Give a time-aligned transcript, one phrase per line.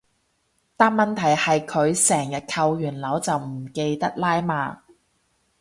[0.75, 4.81] 但問題係佢成日扣完鈕就唔記得拉嘛